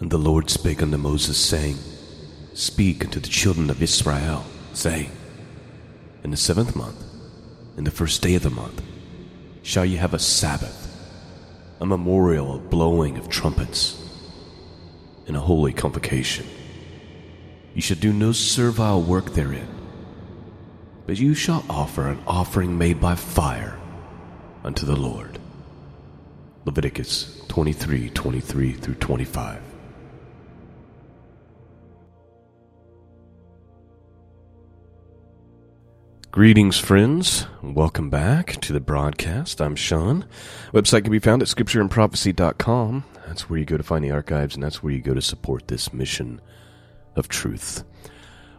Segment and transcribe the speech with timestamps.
[0.00, 1.76] And the Lord spake unto Moses, saying,
[2.54, 5.12] Speak unto the children of Israel, saying,
[6.24, 7.04] In the seventh month,
[7.76, 8.82] in the first day of the month,
[9.62, 10.88] shall ye have a Sabbath,
[11.80, 14.02] a memorial of blowing of trumpets,
[15.26, 16.46] and a holy convocation.
[17.74, 19.68] You shall do no servile work therein,
[21.06, 23.78] but you shall offer an offering made by fire
[24.64, 25.38] unto the Lord.
[26.64, 29.62] Leviticus 23 23 through 25.
[36.32, 37.48] Greetings, friends.
[37.60, 39.60] Welcome back to the broadcast.
[39.60, 40.26] I'm Shawn.
[40.72, 43.04] Website can be found at scriptureandprophecy.com.
[43.26, 45.66] That's where you go to find the archives, and that's where you go to support
[45.66, 46.40] this mission
[47.16, 47.82] of truth.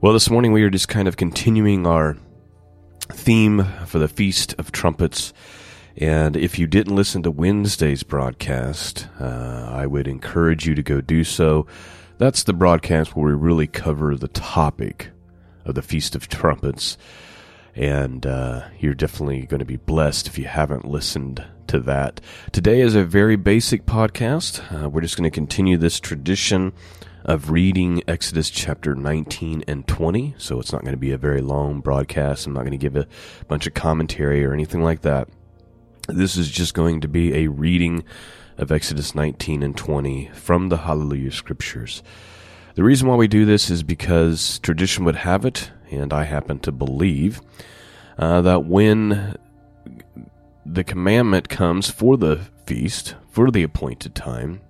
[0.00, 2.16] Well, this morning we are just kind of continuing our
[3.12, 5.34] theme for the Feast of Trumpets.
[5.98, 11.02] And if you didn't listen to Wednesday's broadcast, uh, I would encourage you to go
[11.02, 11.66] do so.
[12.16, 15.10] That's the broadcast where we really cover the topic
[15.66, 16.96] of the Feast of Trumpets
[17.78, 22.20] and uh, you're definitely going to be blessed if you haven't listened to that.
[22.50, 24.60] Today is a very basic podcast.
[24.74, 26.72] Uh, we're just going to continue this tradition
[27.24, 30.34] of reading Exodus chapter 19 and 20.
[30.38, 32.46] So it's not going to be a very long broadcast.
[32.46, 33.06] I'm not going to give a
[33.46, 35.28] bunch of commentary or anything like that.
[36.08, 38.02] This is just going to be a reading
[38.56, 42.02] of Exodus 19 and 20 from the Hallelujah Scriptures.
[42.74, 46.58] The reason why we do this is because tradition would have it, and I happen
[46.60, 47.40] to believe,
[48.18, 49.36] uh, that when
[50.64, 54.60] the commandment comes for the feast, for the appointed time,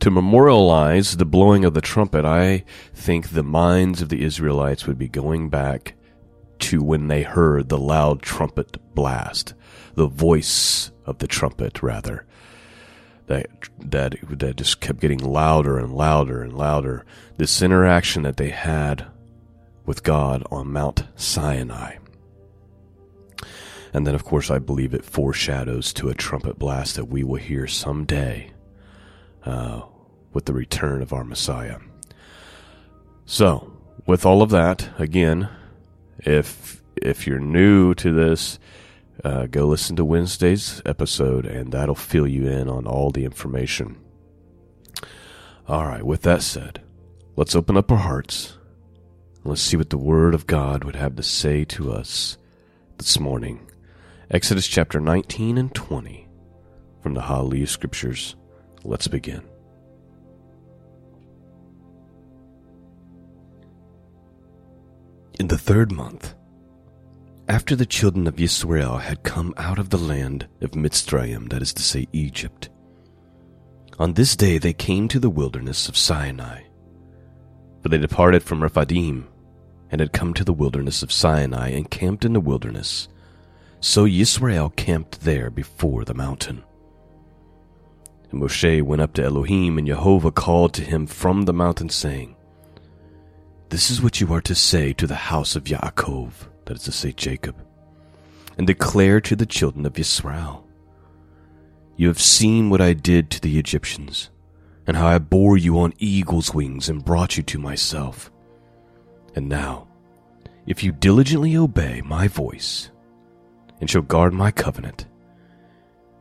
[0.00, 2.64] to memorialize the blowing of the trumpet, I
[2.94, 5.94] think the minds of the Israelites would be going back
[6.60, 9.54] to when they heard the loud trumpet blast,
[9.94, 12.24] the voice of the trumpet, rather
[13.26, 13.46] that
[13.78, 17.04] that that just kept getting louder and louder and louder.
[17.36, 19.06] This interaction that they had
[19.84, 21.96] with God on Mount Sinai.
[23.92, 27.36] And then, of course, I believe it foreshadows to a trumpet blast that we will
[27.36, 28.50] hear someday
[29.44, 29.82] uh,
[30.32, 31.78] with the return of our Messiah.
[33.26, 33.72] So,
[34.06, 35.48] with all of that, again,
[36.18, 38.58] if if you're new to this,
[39.24, 43.98] uh, go listen to Wednesday's episode, and that'll fill you in on all the information.
[45.68, 46.82] All right, with that said,
[47.36, 48.58] let's open up our hearts.
[49.44, 52.38] Let's see what the Word of God would have to say to us
[52.98, 53.68] this morning.
[54.30, 56.28] Exodus chapter 19 and 20
[57.02, 58.36] from the Hallelujah Scriptures.
[58.84, 59.42] Let's begin.
[65.40, 66.34] In the third month,
[67.48, 71.74] after the children of Israel had come out of the land of Mitzrayim, that is
[71.74, 72.68] to say, Egypt,
[73.98, 76.62] on this day they came to the wilderness of Sinai.
[77.82, 79.26] For they departed from Rephidim
[79.92, 83.08] and had come to the wilderness of Sinai and camped in the wilderness.
[83.80, 86.64] So Israel camped there before the mountain.
[88.30, 92.34] And Moshe went up to Elohim, and Jehovah called to him from the mountain, saying,
[93.68, 96.32] This is what you are to say to the house of Yaakov
[96.64, 97.56] that is to say, Jacob,
[98.56, 100.66] and declare to the children of Israel,
[101.96, 104.30] You have seen what I did to the Egyptians,
[104.86, 108.31] and how I bore you on eagle's wings and brought you to myself.
[109.34, 109.88] And now,
[110.66, 112.90] if you diligently obey my voice,
[113.80, 115.06] and shall guard my covenant,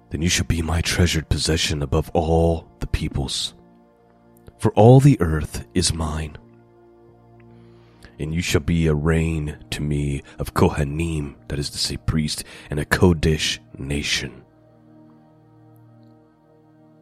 [0.09, 3.53] then you shall be my treasured possession above all the peoples.
[4.57, 6.37] For all the earth is mine
[8.21, 12.43] and you shall be a reign to me of Kohanim, that is to say, priest,
[12.69, 14.43] and a Kodesh nation.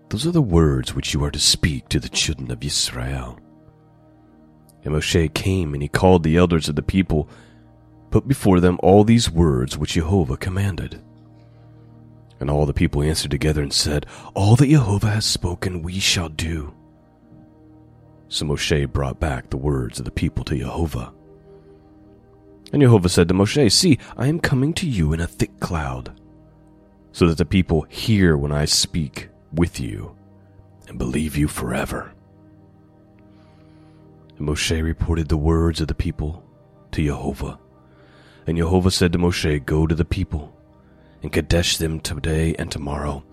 [0.09, 3.37] Those are the words which you are to speak to the children of Israel.
[4.83, 7.29] And Moshe came and he called the elders of the people,
[8.11, 11.01] put before them all these words which Jehovah commanded.
[12.39, 16.29] And all the people answered together and said, All that Jehovah has spoken we shall
[16.29, 16.73] do.
[18.29, 21.11] So Moshe brought back the words of the people to Jehovah.
[22.71, 26.19] And Jehovah said to Moshe, See, I am coming to you in a thick cloud,
[27.11, 30.15] so that the people hear when I speak with you
[30.87, 32.13] and believe you forever.
[34.39, 36.43] And Moshe reported the words of the people
[36.91, 37.59] to Jehovah.
[38.47, 40.55] And Jehovah said to Moshe, Go to the people
[41.21, 43.23] and kadesh them today and tomorrow,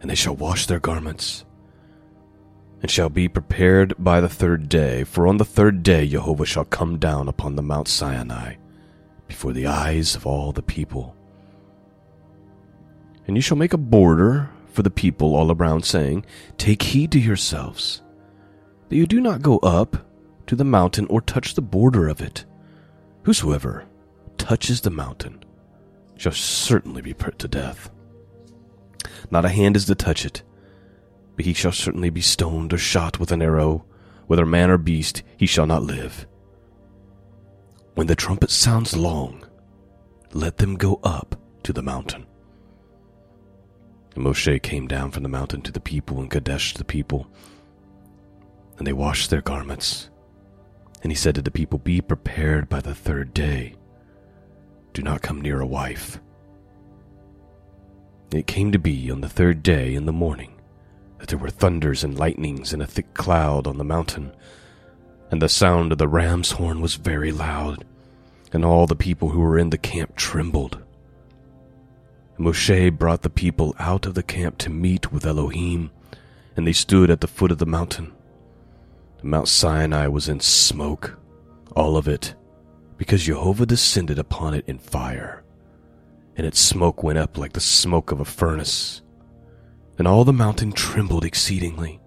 [0.00, 1.44] and they shall wash their garments
[2.80, 6.64] and shall be prepared by the third day, for on the third day Jehovah shall
[6.64, 8.54] come down upon the Mount Sinai
[9.26, 11.16] before the eyes of all the people.
[13.26, 16.24] And you shall make a border for the people all around, saying,
[16.58, 18.02] Take heed to yourselves,
[18.88, 20.05] that you do not go up
[20.46, 22.44] to the mountain or touch the border of it.
[23.24, 23.86] Whosoever
[24.38, 25.44] touches the mountain
[26.16, 27.90] shall certainly be put to death.
[29.30, 30.42] Not a hand is to touch it,
[31.34, 33.84] but he shall certainly be stoned or shot with an arrow,
[34.26, 36.26] whether man or beast, he shall not live.
[37.94, 39.44] When the trumpet sounds long,
[40.32, 42.26] let them go up to the mountain.
[44.14, 47.26] And Moshe came down from the mountain to the people and Kadesh the people,
[48.78, 50.10] and they washed their garments.
[51.06, 53.76] And he said to the people, Be prepared by the third day.
[54.92, 56.18] Do not come near a wife.
[58.32, 60.60] It came to be on the third day in the morning
[61.20, 64.34] that there were thunders and lightnings and a thick cloud on the mountain,
[65.30, 67.84] and the sound of the ram's horn was very loud,
[68.52, 70.82] and all the people who were in the camp trembled.
[72.36, 75.92] And Moshe brought the people out of the camp to meet with Elohim,
[76.56, 78.12] and they stood at the foot of the mountain.
[79.26, 81.18] Mount Sinai was in smoke,
[81.74, 82.34] all of it,
[82.96, 85.44] because Jehovah descended upon it in fire,
[86.36, 89.02] and its smoke went up like the smoke of a furnace,
[89.98, 92.00] and all the mountain trembled exceedingly.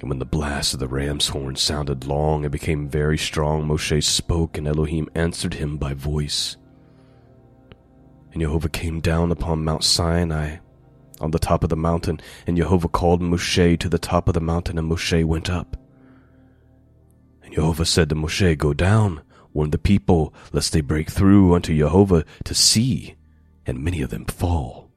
[0.00, 4.02] And when the blast of the ram's horn sounded long and became very strong, Moshe
[4.02, 6.56] spoke, and Elohim answered him by voice.
[8.32, 10.58] And Jehovah came down upon Mount Sinai
[11.20, 14.40] on the top of the mountain, and Jehovah called Moshe to the top of the
[14.40, 15.76] mountain, and Moshe went up.
[17.42, 19.22] And Jehovah said to Moshe, Go down,
[19.52, 23.14] warn the people, lest they break through unto Jehovah to see,
[23.66, 24.90] and many of them fall.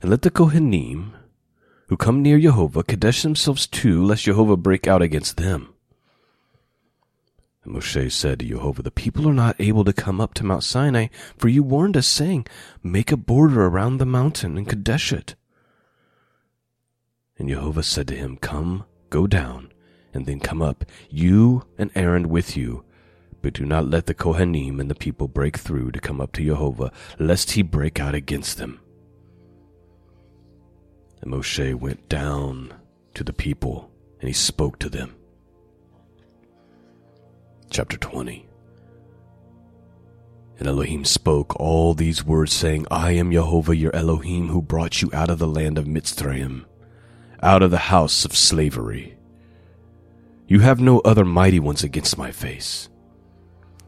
[0.00, 1.12] And let the Kohanim,
[1.88, 5.74] who come near Jehovah, kadesh themselves too, lest Jehovah break out against them.
[7.68, 11.08] Moshe said to Jehovah, The people are not able to come up to Mount Sinai,
[11.36, 12.46] for you warned us, saying,
[12.82, 15.34] Make a border around the mountain and kadesh it.
[17.38, 19.70] And Jehovah said to him, Come, go down,
[20.14, 22.84] and then come up, you and Aaron with you.
[23.42, 26.44] But do not let the Kohanim and the people break through to come up to
[26.44, 28.80] Jehovah, lest he break out against them.
[31.20, 32.72] And Moshe went down
[33.14, 33.90] to the people,
[34.20, 35.17] and he spoke to them.
[37.70, 38.48] Chapter 20
[40.58, 45.10] And Elohim spoke all these words, saying, I am Jehovah your Elohim, who brought you
[45.12, 46.64] out of the land of Mitzrayim,
[47.42, 49.16] out of the house of slavery.
[50.46, 52.88] You have no other mighty ones against my face.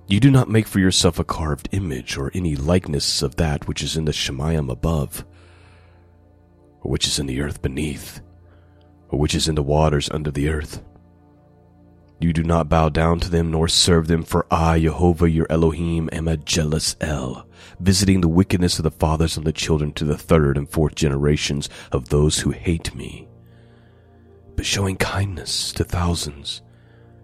[0.07, 3.83] You do not make for yourself a carved image or any likeness of that which
[3.83, 5.25] is in the Shemayim above,
[6.83, 8.21] or which is in the earth beneath,
[9.09, 10.83] or which is in the waters under the earth.
[12.21, 16.11] You do not bow down to them nor serve them, for I, Jehovah your Elohim,
[16.13, 17.47] am a jealous El,
[17.81, 21.71] visiting the wickedness of the fathers and the children to the third and fourth generations
[21.91, 23.27] of those who hate me,
[24.55, 26.61] but showing kindness to thousands,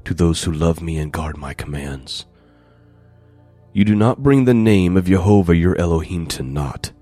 [0.07, 2.25] to those who love me and guard my commands.
[3.75, 6.93] You do not bring the name of Jehovah your Elohim to naught,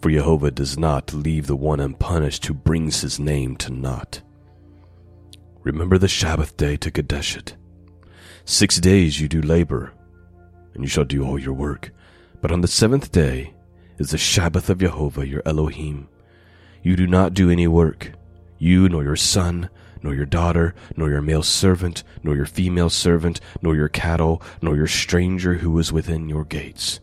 [0.00, 4.22] for Jehovah does not leave the one unpunished who brings his name to naught.
[5.66, 7.56] Remember the Sabbath day to Kadesh it.
[8.44, 9.92] Six days you do labor,
[10.74, 11.90] and you shall do all your work.
[12.40, 13.52] But on the seventh day
[13.98, 16.08] is the Sabbath of Jehovah your Elohim.
[16.84, 18.12] You do not do any work,
[18.58, 19.68] you nor your son,
[20.04, 24.76] nor your daughter, nor your male servant, nor your female servant, nor your cattle, nor
[24.76, 27.00] your stranger who is within your gates.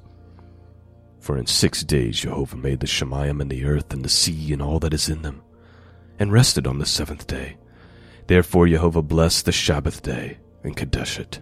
[1.19, 4.61] For in six days Jehovah made the Shemayim and the earth and the sea and
[4.61, 5.41] all that is in them,
[6.17, 7.57] and rested on the seventh day.
[8.27, 11.41] Therefore Jehovah blessed the Sabbath day and Kadesh it.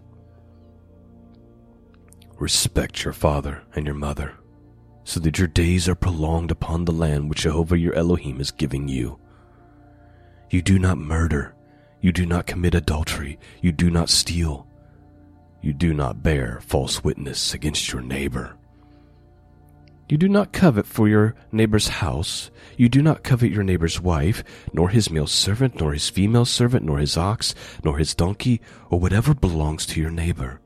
[2.37, 4.33] Respect your father and your mother,
[5.03, 8.87] so that your days are prolonged upon the land which Jehovah your Elohim is giving
[8.87, 9.19] you.
[10.49, 11.55] You do not murder,
[12.01, 14.67] you do not commit adultery, you do not steal,
[15.61, 18.57] you do not bear false witness against your neighbor.
[20.11, 22.51] You do not covet for your neighbor's house.
[22.75, 26.83] You do not covet your neighbor's wife, nor his male servant, nor his female servant,
[26.83, 30.59] nor his ox, nor his donkey, or whatever belongs to your neighbor.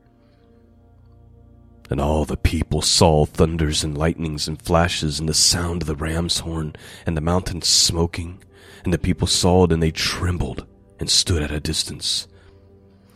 [1.91, 5.95] And all the people saw thunders and lightnings and flashes and the sound of the
[5.95, 6.75] ram's horn
[7.05, 8.43] and the mountain smoking.
[8.83, 10.65] And the people saw it and they trembled
[10.99, 12.27] and stood at a distance.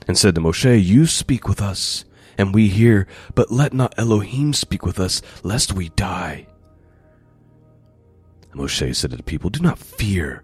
[0.07, 2.05] And said to Moshe, You speak with us
[2.39, 3.05] and we hear,
[3.35, 6.47] but let not Elohim speak with us, lest we die.
[8.53, 10.43] Moshe said to the people, Do not fear,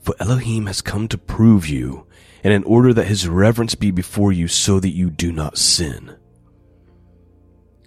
[0.00, 2.04] for Elohim has come to prove you,
[2.42, 6.16] and in order that his reverence be before you, so that you do not sin.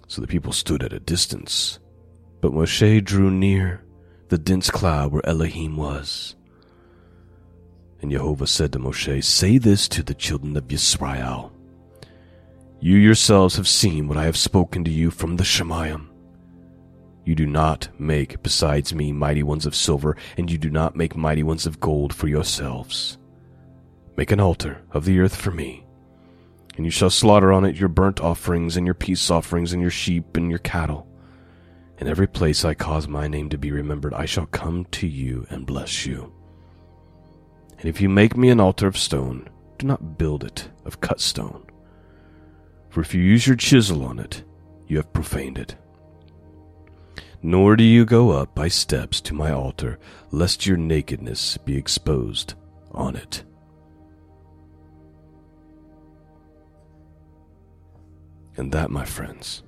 [0.08, 1.78] So the people stood at a distance,
[2.40, 3.84] but Moshe drew near
[4.28, 6.34] the dense cloud where Elohim was.
[8.00, 11.53] And Jehovah said to Moshe, Say this to the children of Yisrael.
[12.84, 16.06] You yourselves have seen what I have spoken to you from the Shemayim.
[17.24, 21.16] You do not make besides me mighty ones of silver, and you do not make
[21.16, 23.16] mighty ones of gold for yourselves.
[24.18, 25.86] Make an altar of the earth for me,
[26.76, 29.90] and you shall slaughter on it your burnt offerings, and your peace offerings, and your
[29.90, 31.08] sheep, and your cattle.
[31.96, 35.46] In every place I cause my name to be remembered, I shall come to you
[35.48, 36.34] and bless you.
[37.78, 39.48] And if you make me an altar of stone,
[39.78, 41.64] do not build it of cut stone.
[42.94, 44.44] For if you use your chisel on it,
[44.86, 45.74] you have profaned it
[47.44, 49.98] nor do you go up by steps to my altar,
[50.30, 52.54] lest your nakedness be exposed
[52.92, 53.44] on it.
[58.56, 59.62] And that, my friends,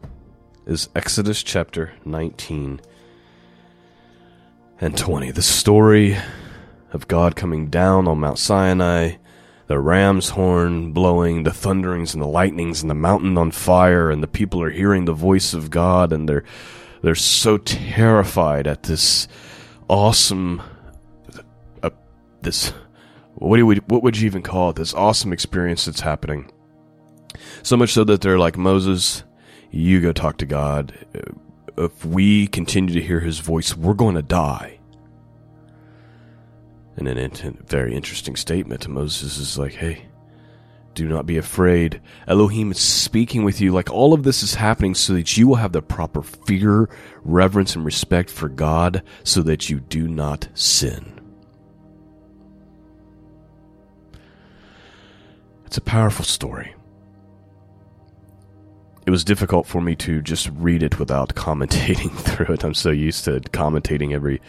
[0.65, 2.81] is Exodus chapter 19
[4.81, 5.31] and 20.
[5.33, 6.17] The story
[6.95, 9.17] of God coming down on Mount Sinai,
[9.67, 14.23] the ram's horn blowing, the thunderings and the lightnings, and the mountain on fire, and
[14.23, 16.45] the people are hearing the voice of God, and they're
[17.03, 19.29] they're so terrified at this
[19.89, 20.63] awesome,
[21.83, 21.91] uh,
[22.43, 22.73] this
[23.35, 24.77] what do we what would you even call it?
[24.77, 26.51] This awesome experience that's happening.
[27.63, 29.25] So much so that they're like Moses,
[29.71, 30.95] you go talk to God.
[31.77, 34.76] If we continue to hear His voice, we're going to die.
[36.97, 37.29] And a
[37.67, 38.89] very interesting statement.
[38.89, 40.07] Moses is like, "Hey,
[40.97, 42.01] do not be afraid.
[42.27, 43.71] Elohim is speaking with you.
[43.71, 46.89] Like all of this is happening so that you will have the proper fear,
[47.23, 51.21] reverence, and respect for God so that you do not sin.
[55.67, 56.75] It's a powerful story.
[59.05, 62.65] It was difficult for me to just read it without commentating through it.
[62.65, 64.41] I'm so used to commentating every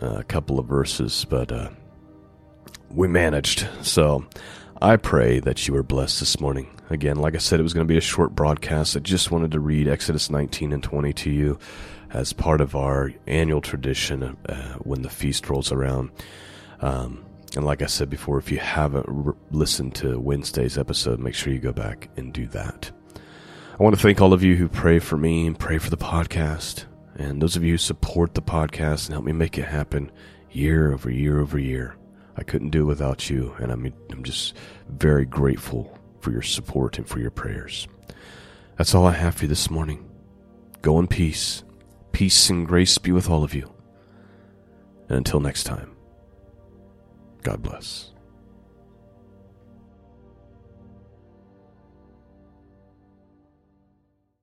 [0.00, 1.68] uh, couple of verses, but uh,
[2.90, 3.66] we managed.
[3.82, 4.24] So
[4.80, 6.68] I pray that you are blessed this morning.
[6.90, 8.96] Again, like I said, it was going to be a short broadcast.
[8.96, 11.58] I just wanted to read Exodus 19 and 20 to you
[12.10, 16.10] as part of our annual tradition uh, when the feast rolls around.
[16.80, 17.24] Um,
[17.54, 21.52] and like I said before, if you haven't r- listened to Wednesday's episode, make sure
[21.52, 22.90] you go back and do that.
[23.78, 25.96] I want to thank all of you who pray for me and pray for the
[25.96, 26.84] podcast,
[27.16, 30.10] and those of you who support the podcast and help me make it happen
[30.50, 31.96] year over year over year.
[32.36, 34.54] I couldn't do without you, and I'm, I'm just
[34.88, 37.88] very grateful for your support and for your prayers.
[38.78, 40.08] That's all I have for you this morning.
[40.80, 41.62] Go in peace.
[42.12, 43.72] Peace and grace be with all of you.
[45.08, 45.94] And until next time,
[47.42, 48.12] God bless.